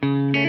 [0.00, 0.47] Mm-hmm.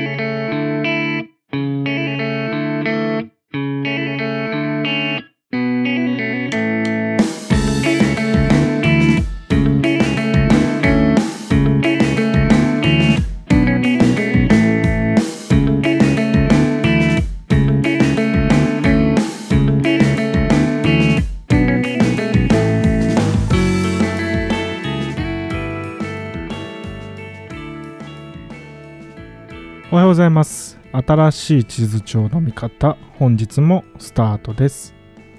[29.91, 30.77] おはようございます。
[30.91, 34.93] 新しい地図帳の見方、本日もスタートです。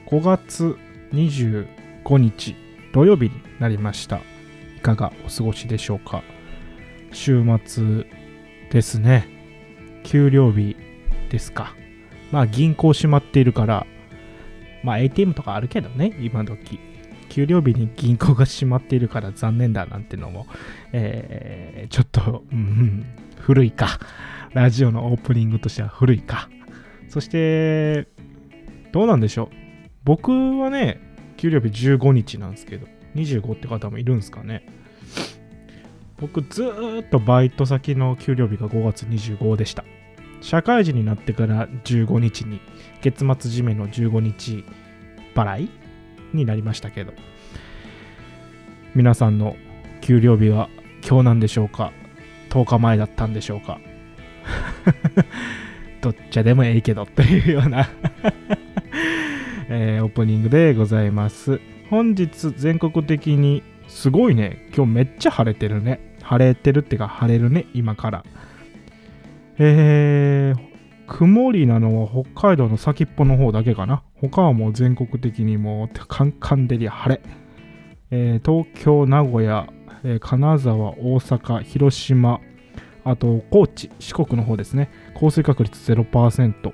[0.09, 0.77] 5月
[1.13, 2.57] 25日
[2.93, 4.21] 土曜日になりました。
[4.77, 6.25] いかがお過ごしでしょうか？
[7.13, 8.07] 週末
[8.73, 9.29] ですね。
[10.03, 10.77] 給料日
[11.29, 11.77] ですか。
[12.33, 13.87] まあ銀行閉まっているから、
[14.83, 16.81] まあ ATM とかあるけどね、今時。
[17.31, 20.47] 給料日に銀行が閉まっているから残念だなんてのも、
[20.93, 23.07] えーちょっと、うん、
[23.39, 23.99] 古いか。
[24.53, 26.51] ラジオのオープニングとしては古いか。
[27.09, 28.09] そして、
[28.93, 29.49] どうなんでしょう。
[30.05, 31.01] 僕はね、
[31.37, 34.67] 給料日15日なんですけど、25って方もいるんですかね。
[36.19, 39.85] 僕ずーっとバイト先の給料日が5月25でした。
[40.41, 42.61] 社会人になってから15日に、
[43.03, 44.65] 月末締めの15日
[45.35, 45.80] 払い
[46.35, 47.13] になりましたけど、
[48.95, 49.57] 皆さんの
[50.01, 50.69] 給料日は
[51.07, 51.93] 今日なんでしょうか
[52.51, 53.79] ?10 日前だったんでしょうか？
[56.01, 57.89] どっちでもええけどというような
[59.69, 61.61] えーオープニングでございます。
[61.91, 66.01] 本日全国的にすごいね、今日めっちゃ晴れてるね。
[66.23, 68.25] 晴れてるってか晴れるね、今から。
[69.59, 70.61] えー、
[71.07, 74.03] 曇りなのは北海道の先っぽの方だけかな。
[74.21, 77.23] 他はもう全国的にもうカンカン照り晴れ。
[78.11, 79.73] えー東京、名古屋、
[80.05, 82.41] えー金沢、大阪、広島、
[83.05, 84.91] あと高知、四国の方ですね。
[85.15, 86.73] 降水確率0%。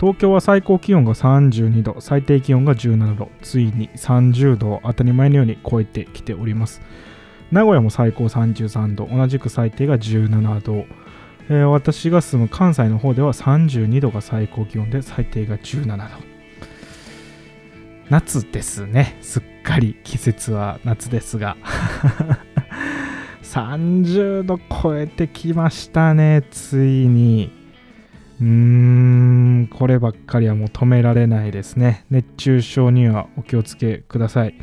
[0.00, 6.82] 東京は最高気温が32度、最低気温が17度、ついに30度を当たり前のように超えてきております。
[7.52, 10.86] 名古屋も最高33度、同じく最低が17度。
[11.48, 16.32] えー私が住む関西の方では32度が最高気温で最低が17度。
[18.10, 19.16] 夏ですね。
[19.20, 21.56] すっかり季節は夏ですが。
[23.42, 27.52] 30度超えてきましたね、ついに。
[28.40, 32.04] うーん、こればっかりはもう止められないですね。
[32.10, 34.54] 熱中症にはお気をつけください。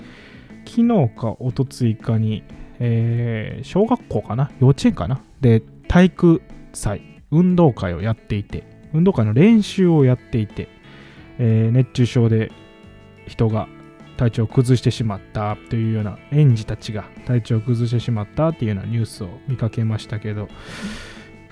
[0.65, 2.43] 昨日か一昨日かに、
[2.79, 4.51] えー小学校かな？
[4.59, 5.21] 幼稚園かな？
[5.39, 6.41] で、体育
[6.73, 8.63] 祭、運動会をやっていて、
[8.93, 10.67] 運動会の練習をやっていて、
[11.37, 12.51] えー熱中症で
[13.27, 13.67] 人が
[14.17, 20.49] 体調を崩してしまったというような園児たちが体調を崩してしまったっていうようなニュースを見かけましたけど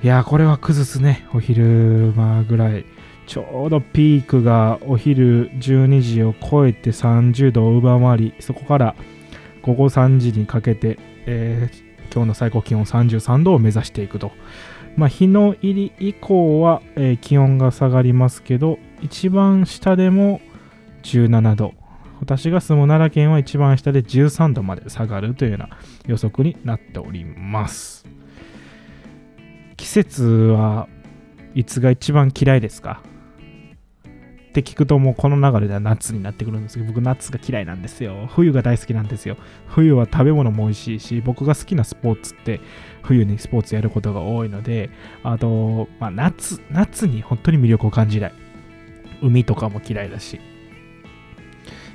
[0.03, 2.85] いやーこれは崩すねお昼間ぐらい。
[3.25, 8.95] ちょうどピークがお昼12時を超えて30度を上回りそこから
[9.61, 14.31] 午後3時にかけて、えー今日の最高気温33度を目指していくと。
[14.97, 20.41] まあ日の入り以降は、えー気温が下がりますけど一番下でも
[21.03, 21.73] 17度。
[22.19, 25.69] 私が住む奈良県は一番下で13度まで下がるというような
[26.07, 28.07] 予測になっております。
[29.77, 30.87] 季節は
[31.53, 33.03] いつが一番嫌いですか？
[34.49, 38.27] って聞くともうこの流れでは夏になってくるんですけど僕夏が嫌いなんですよ。
[38.31, 39.37] 冬が大好きなんですよ。
[39.67, 42.59] 冬は食べ物も美味しいし僕が好きなスポーツって
[43.07, 44.89] 冬にスポーツやることが多いので
[45.23, 48.33] あと、まあ、夏夏に本当に魅力を感じない。
[49.21, 50.39] 海とかも嫌いだし。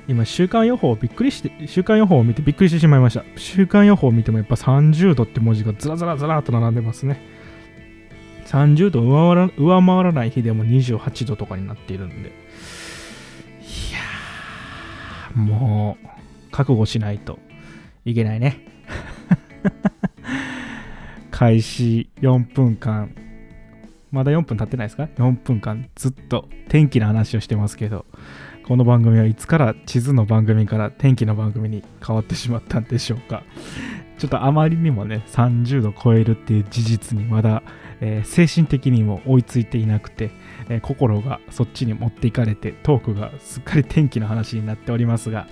[0.05, 3.23] 今週間予報をびっくりして週間予報を見てびっくりしてしまいました。
[3.37, 7.21] 週間予報を見てもやっぱ30度って文字がずらずらずらっと並んでますね。
[8.47, 12.29] 30度上回ら上回らない日でも28度とかになっているんで。
[12.29, 12.31] い
[13.93, 16.07] やーもう
[16.51, 17.39] 覚悟しないと
[18.03, 18.65] いけないね。
[21.43, 23.13] 開始4分間。
[24.11, 26.47] まだ4分経ってないですか ?4 分間ずっと。
[26.69, 28.05] 天気の話をしてますけど。
[28.65, 33.43] この番組はいつから地図の番組から天気の番組に変わってしまったんでしょうか。
[34.17, 37.61] ちょっとあまりにもね30度超えるっていう事実にまだ、
[37.99, 40.31] えー精神的にも追いついていなくて、
[40.69, 45.47] えー心がそっちに持っていかれてトークがすっかり天気の話になっておりますが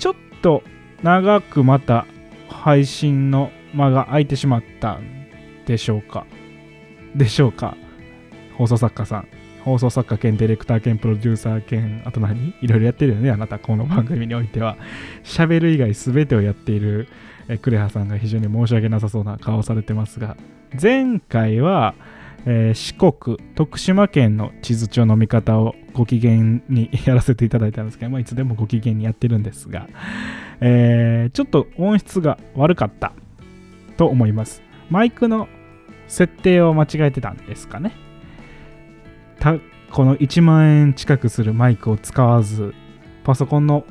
[0.00, 0.64] ちょっと
[1.04, 2.06] 長くまた
[2.48, 5.26] 配信の間が空いてしまったん
[5.66, 6.26] でしょうか？
[7.14, 7.76] でしょうか？
[8.56, 9.28] 放送作家さん。
[9.64, 12.54] 放送作家兼ディレクター兼プロデューサー兼あと何？
[12.62, 14.76] いろいろやってるよねあなたこの番組においては。
[15.24, 17.08] 喋る以外全てをやっている
[17.48, 20.36] えクレハさんが非常に申し訳なさそうな顔をされてますが。
[20.80, 21.94] 前回は、
[22.46, 29.88] えー、四国徳島県の地図帳の見方をご機嫌にやらせていただいたんですけど、まあ、いつでもご機嫌にやってるんですが、
[30.60, 33.12] えー、ちょっと音質が悪かった。
[33.98, 34.62] と思います。
[34.88, 35.48] マイクの
[36.06, 37.92] 設定を間違えてたんですかね。
[39.90, 42.74] この1万円近くするマイクを使わず
[43.24, 43.84] パソコンの、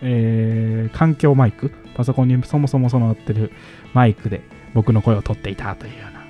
[0.00, 3.52] えー、環境マイクパソコンにそもそも備わってる
[3.94, 4.42] マイクで
[4.74, 6.24] 僕の声を取っていたというような。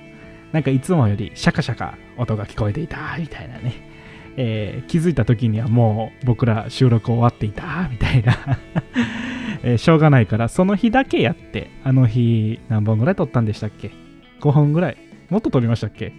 [0.51, 3.73] なんかいつもよりシャカシャカ音が聞こえていたみたいなね、
[4.37, 8.37] えー、気づいた時にはもう僕ら収録終わっていたみたいな。
[9.67, 13.91] えー、しょうがないからその日だけやってあの日何本ぐらい撮ったんでしたっけ
[14.39, 14.97] ？5本ぐらい。
[15.29, 16.13] もっと撮りましたっけ？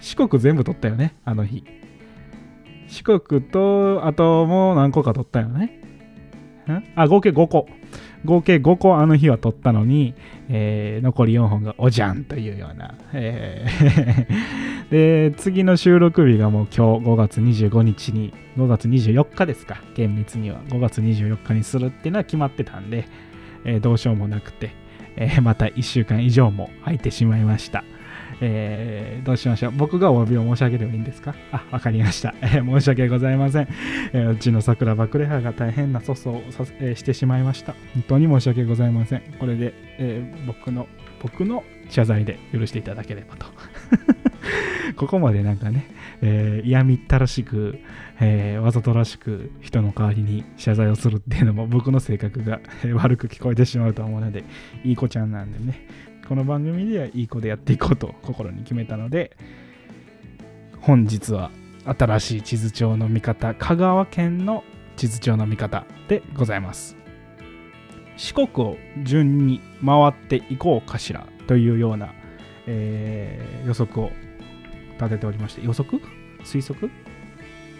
[0.00, 1.64] 四国全部撮ったよねあの日。
[2.88, 5.80] 四国とあともう何個か撮ったよね。
[6.68, 6.84] ん？
[6.94, 7.66] あ合計5個。
[8.26, 10.14] 合計5個あの日は撮ったのに、
[10.50, 19.78] えー、残り4本がおじゃんというような、えー で次の収録日がもう今日5月25日に5月24日ですか。
[19.94, 20.60] 厳密には。
[20.68, 23.08] 5月24日にするっていうのは決まってたんで、
[23.64, 24.70] えー、どうしようもなくて、
[25.16, 27.84] えー、また1週間以上も空いてしまいました。
[28.40, 29.72] えー、どうしましょう。
[29.72, 31.34] 僕がお詫びを申し上げればいいんですか？
[31.52, 32.34] あ、わかりました。
[32.42, 33.68] えー、申し訳ございません。
[34.12, 37.74] えー、うちの桜バクレハが大変な粗相をさ、えしてしまいました。
[37.94, 39.22] 本当に申し訳ございません。
[39.38, 40.86] これで、え僕の、
[41.22, 43.46] 僕の謝罪で許していただければと。
[44.96, 45.86] ここまでなんかね、
[46.22, 47.78] え嫌みったらしく、
[48.20, 52.60] えわざとらしく人の代わりに謝罪をするっていうのも僕の性格が
[52.94, 54.44] 悪く聞こえてしまうと思うので、
[54.84, 55.80] いい子ちゃんなんでね、
[56.28, 59.36] この番組ではいい子でやっていこうと心に決めたので
[60.80, 61.52] 本日は
[61.84, 64.64] 新しい地図帳の見方香川県の
[64.96, 66.96] 地図帳の見方でございます。
[68.16, 72.12] 四国を順に回っていこうかしらというような、
[72.66, 74.10] えー、予測を
[74.94, 76.02] 立てておりまして予測？
[76.42, 76.90] 推測？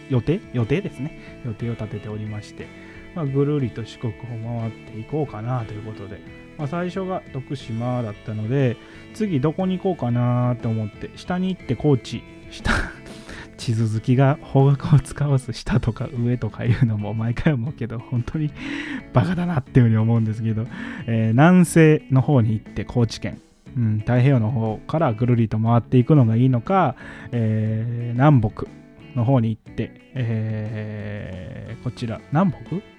[0.09, 2.69] 予定予定ですね予定を立てておりまして、
[3.17, 4.17] まあ、ぐるりと四国を
[4.61, 6.21] 回っていこうかなということで
[6.59, 8.77] まあ、最初が徳島だったので
[9.15, 12.73] 次どこに行こうかなと思って下に行って高知下
[13.57, 18.51] 地図好きが方角を使わず下とか上とかいうのも毎回思うけど本当に
[19.15, 20.67] バカだなっていうふうに思うんですけど、
[21.07, 23.41] えー、南西の方に行って高知県、
[23.77, 26.97] うん、太平洋の方からぐるりと回っていくのがいいのか、
[27.33, 28.67] えー、南北
[29.15, 32.96] の方に行って、えー、こちら南北？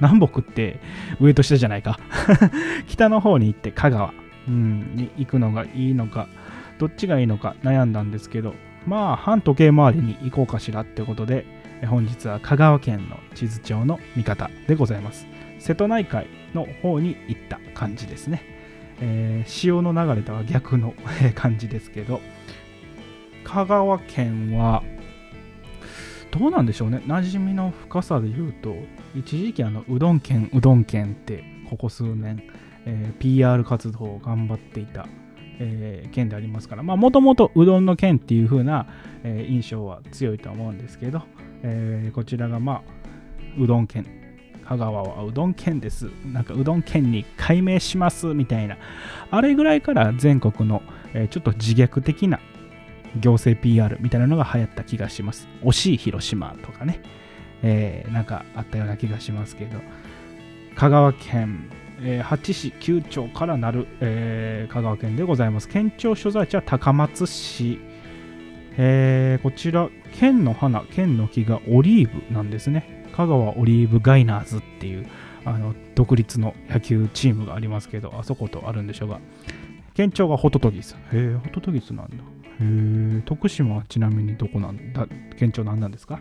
[0.00, 0.80] 南北って
[1.20, 1.98] 上と下じゃないか。
[2.86, 4.14] 北の方に行って香川、
[4.48, 6.28] うん、に行くのがいいのか
[6.78, 8.54] どっちがいいのか悩んだんですけど
[8.86, 11.44] まあ反時計回りに行こうかしらってことで
[11.86, 15.26] 本日は香川県の地図帳の見方でございます。
[15.58, 18.42] 瀬戸内海の方に行った感じですね、
[19.00, 20.94] えー、潮の流れとは逆の
[21.34, 22.20] 感じですけど
[23.44, 24.82] 香川県は
[26.30, 27.02] どうなんでしょうね。
[27.06, 28.74] 馴染みの深さで言うと
[29.14, 32.42] 一時期あのうどん県うどん県ってここ数年、
[32.86, 35.06] えー、PR 活動を頑張っていた、
[35.58, 38.86] えー、県でありますからまあもともとうどんの県っていう風な、
[39.24, 41.22] えー、印象は強いと思うんですけど、
[41.62, 42.82] えー、こちらがまあ
[43.58, 44.06] うどん県。
[44.68, 46.10] 香川はうどん県です。
[46.26, 48.76] なんかうどん県に改名しますみたいな。
[49.30, 50.82] あれぐらいから全国の、
[51.14, 52.38] えー、ちょっと自虐的な
[53.16, 55.48] 行政 PR みたいなのが流行った気がします。
[55.62, 57.00] 惜しい広島とかね。
[57.62, 59.78] えー、なんかあったような気がしますけど。
[60.78, 61.68] 香川県、
[62.00, 65.68] えー、八市九町からなる、えー、香川県でございます。
[65.68, 67.80] 県庁所在地は高松市、
[68.76, 73.08] えー、こちら県の花県の木がオリーブなんですね。
[73.12, 75.08] 香川オリーブガイナーズっていう
[75.44, 79.18] あの独立の野球チームがありますけどあそことあるんでしょうが。
[79.94, 80.94] 県庁がホトトギス。
[80.94, 82.16] へえホトトギスなんだ。
[82.60, 85.06] へえ徳島はちなみにどこなんだ？
[85.36, 86.20] 県庁何なんですか？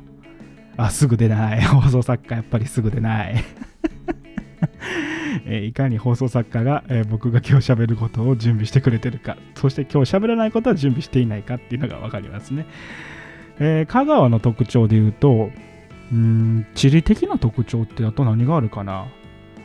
[0.77, 1.63] あ、すぐ出ない。
[1.65, 3.43] 放送作家、やっぱりすぐ出ない。
[5.45, 12.65] えいかに放送作家が、え、僕が今日喋ることを準備してくれてるか、そして今日喋らないことは準備していないかっていうのが分かりますね。
[13.59, 15.51] えー、香川の特徴で言うと、
[16.11, 19.07] うん、地理的な特徴ってあと何があるかな？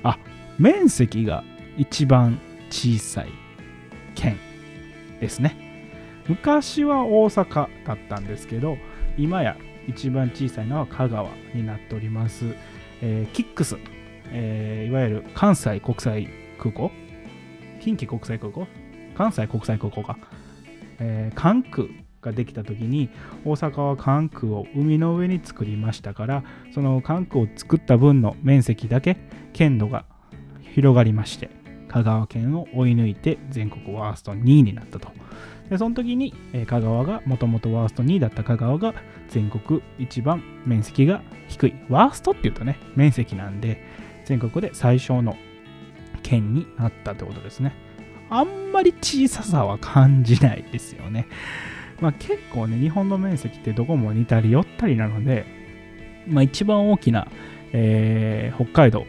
[0.03, 0.19] あ、
[0.59, 1.45] 面積が
[1.77, 2.39] 一番
[2.71, 3.29] 小さい
[4.15, 4.37] 県
[5.21, 5.57] ですね。
[6.29, 8.77] 昔は大阪だったんですけど、
[9.19, 9.57] 今や
[9.89, 12.55] 一番小さいのは香川になっております。
[13.01, 13.77] えー、キックス、
[14.27, 16.91] えー、いわゆる関西国際空港？
[17.81, 18.67] 近畿国際空港？
[19.17, 20.17] 関西国際空港か。
[21.01, 21.89] えー、関空
[22.21, 23.11] ができた時に
[23.45, 29.17] 大阪は関空を海の上に作りましたからその関空を作った分の面積だけ
[29.53, 30.05] 県土が
[30.75, 31.51] 広がりまして
[31.89, 35.09] 香川県を追い抜いて全国ワースト2位になったと
[35.73, 38.93] でその時に、えー、香川がもともとワースト2位だった香川が
[39.31, 41.75] 全国一番面積が低い。
[41.89, 42.79] ワーストっていうとね。
[42.95, 43.83] 面積なんで
[44.27, 45.35] 全国で最小の
[46.23, 47.75] 県になったってことですね。
[48.29, 51.27] あんまり小ささは感じないですよね。
[52.03, 55.47] まあ、結構ね日本の面積ってどこも似たり寄ったりなので、
[56.29, 57.29] まあ、一番大きな、
[57.73, 59.07] えー、北海道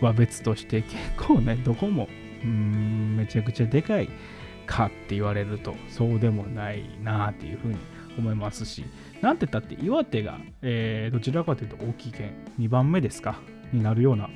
[0.00, 2.08] は別として結構ねどこも
[2.44, 4.08] うんめちゃくちゃでかい
[4.66, 7.76] かって言われるとそうでもないなっていうふうに
[8.18, 8.84] 思いますし
[9.20, 13.40] なんて言ったって岩手が、えー、どちらかというと大きい県2番目ですか
[13.72, 14.28] になるような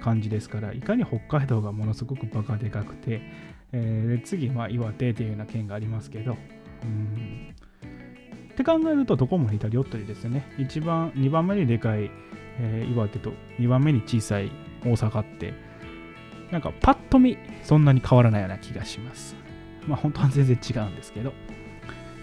[0.00, 3.20] 感じですからいかに北海道がものすごくバカでかくて、
[3.72, 6.36] えー、次、まあ、岩手というような県がありますけど
[6.82, 7.54] うん。
[8.52, 10.50] って考えるとどこも似たり寄ったりですよね。
[10.58, 12.10] 一番2番目にでかい、
[12.58, 14.50] えー、岩手と2番目に小さい
[14.82, 15.52] 大阪って
[16.50, 19.45] なんかパッと見そんなに変わらないような気がします。
[19.86, 21.32] まあ本当は全然違うんですけど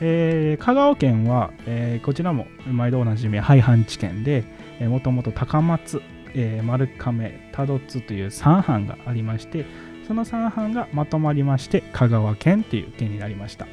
[0.06, 4.44] えー、香川県は、えー、こちらも毎度おなじみ廃藩置県で、
[4.82, 6.02] もともと高松、
[6.34, 9.66] えー、丸亀、多度津という3藩がありまして、
[10.08, 13.68] その3藩がまとまりまして、香川県という県になりました。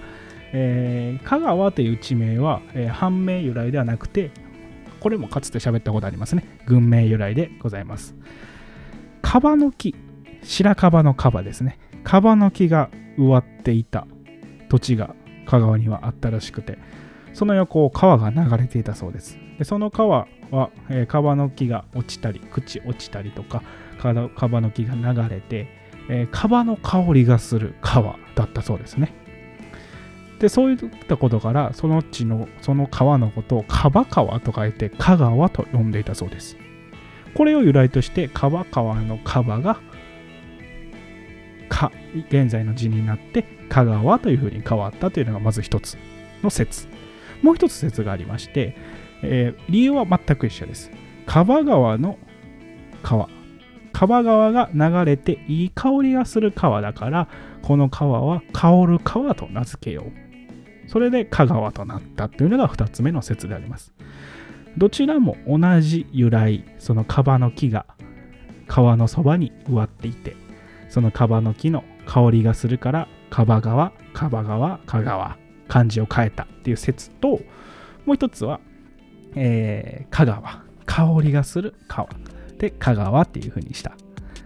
[0.52, 4.30] えー、香川という地名は、えー、藩名由来ではなくて、
[5.00, 6.44] これもかつて喋ったことありますね。
[6.66, 8.14] 軍名由来でございます。
[9.22, 9.94] カバの木、
[10.42, 11.78] 白樺の樺ですね。
[12.04, 12.90] カバの木が
[13.20, 14.06] 植わっていた
[14.68, 15.14] 土地が
[15.46, 16.78] 香川にはあったらしくて、
[17.34, 19.38] その横を川が流れていたそうです。
[19.58, 23.62] でその川は、えー、川の木が落ちたり、朽ち落ちたりとか、
[23.98, 25.68] 川の木が流れて、
[26.08, 29.12] えー、川の香りがする川だったそうですね。
[30.40, 36.56] でそういったことからその地のその川のことをカバ川と書いて香川と呼んでいたそうです
[37.34, 39.80] これを由来としてカバ川のカバが
[41.70, 41.90] か
[42.28, 45.96] 現在の字になって香川というふうに変わったというのがまず一つ
[46.42, 46.88] の説。
[47.40, 48.76] もう一つ説がありまして、
[49.22, 50.90] えー、理由は全く一緒です。
[51.24, 52.18] カバ川の
[53.02, 53.28] 川。
[53.92, 57.28] カバ川が流れていい香りがする川だから
[57.62, 60.88] この川は香る川と名付けよう。
[60.88, 63.94] それで香川となったというのが2つ目の説であります。
[64.76, 67.86] どちらも同じ由来、そのカバの木が
[68.66, 70.36] 川のそばに植わっていて、
[70.90, 75.36] そのカバの木の香りがするから、カバ川、カバ川、香川、
[75.68, 77.40] 漢字を変えたっていう説と、
[78.04, 78.60] もう一つは、
[79.36, 82.08] えー、香川、香りがする川
[82.58, 83.92] で香川っていう風にした。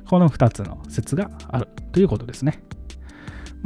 [0.08, 2.62] この2つの説があるということですね。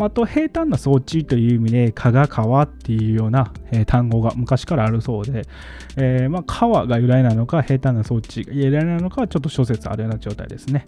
[0.00, 5.42] あと平坦な装置という意味で、加賀川っていうような、えー、単語が昔からあるそうで、
[5.96, 10.84] えー、まあ、川が由来なのか、平坦な装置が由来なのかはちょっと諸説あるような状態ですね。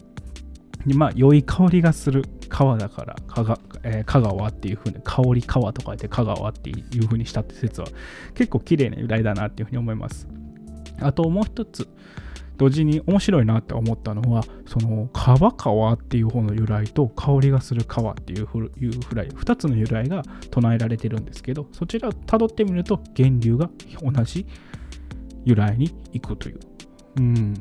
[0.87, 7.87] でまあ、良い香りがする川だから、香川,、えー、香川っていう風に、香り川と書いて香川っていう風にしたって説は
[8.35, 10.27] 結構綺麗な由来だなっていう風に思います。
[11.01, 11.89] あともう一つ、
[12.61, 18.71] 同時に面白いなって思ったのはそのカバ川っていう方の由来と香りがする川っていうフ
[19.15, 23.71] ライ2つの由来が唱えられてるんですけどそちらをたどってみると源流が
[24.03, 24.47] 同じ
[25.47, 26.61] 由来に行くという。
[27.17, 27.55] うん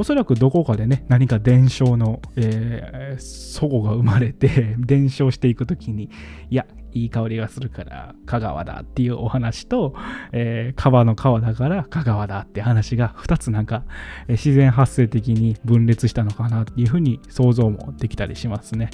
[0.00, 6.08] おそらくどこかでね、何か伝承の、えー、祖母が生まれて、 伝承していくときに、
[6.48, 9.94] いや、いい香りがするから香川だっていうお話と、
[10.32, 13.84] えー、川の川だから香川だって話が2つなんか、
[14.26, 18.88] え、自然発生的に分裂したのかなっていうふうに想像もできたりしますね。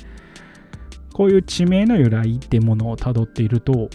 [1.13, 3.91] こういう地名の由来ってものをたどっていると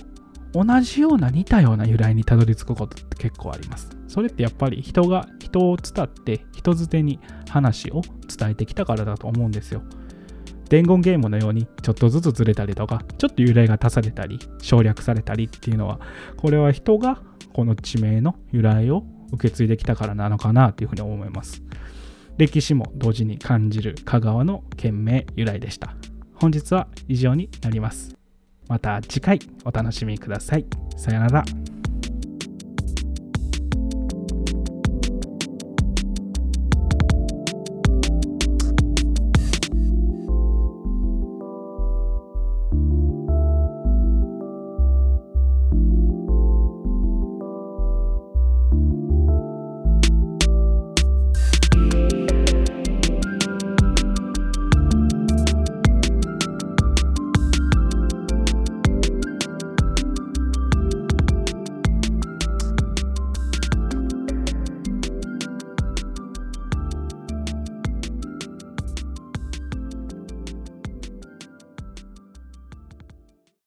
[0.54, 3.90] 同じような似たような由来にたどり着くことって結構あります。
[4.08, 8.02] それってやっぱり人が人を伝って人づてに話を
[8.38, 9.82] 伝えてきたからだと思うんですよ。
[10.70, 16.00] 伝言ゲームのようにちょっとずつずれたりとか、ちょっと由来が足されたり、省略されたりっていうのは、
[16.38, 17.22] これは人が
[17.54, 19.04] この地名の由来を
[19.34, 21.62] 受け継いできたからなのかなというふうに思います。
[22.38, 25.96] 歴史も同時に感じる香川の県名由来でした。
[26.36, 28.21] 本日は以上になります。
[28.72, 30.66] また次回お楽しみください。
[30.96, 31.44] さよなら。